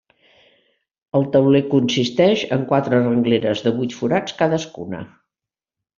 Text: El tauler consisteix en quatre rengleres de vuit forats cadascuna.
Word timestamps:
El 1.19 1.27
tauler 1.35 1.61
consisteix 1.75 2.45
en 2.57 2.65
quatre 2.73 3.03
rengleres 3.05 3.65
de 3.67 3.77
vuit 3.79 3.97
forats 3.99 4.37
cadascuna. 4.41 5.03